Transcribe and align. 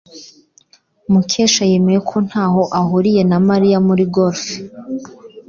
Mukesha 1.11 1.63
yemeye 1.71 1.99
ko 2.09 2.15
ntaho 2.27 2.63
ahuriye 2.79 3.21
na 3.29 3.37
Mariya 3.47 3.77
muri 3.87 4.03
golf. 4.15 4.43